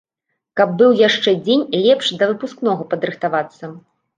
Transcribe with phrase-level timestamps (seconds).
[0.59, 3.63] Каб быў яшчэ дзень лепш да выпускнога падрыхтавацца.